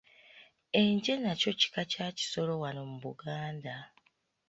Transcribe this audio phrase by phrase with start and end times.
[0.81, 3.75] Enje nakyo kika kya kisolo wano mu Buganda.